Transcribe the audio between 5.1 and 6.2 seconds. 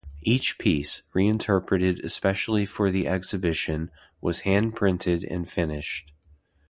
and finished.